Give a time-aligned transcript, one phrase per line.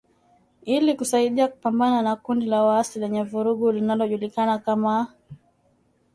[0.65, 5.07] ili kusaidia kupambana na kundi la waasi lenye vurugu linalojulikana kama